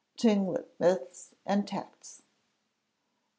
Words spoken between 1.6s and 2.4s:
Texts.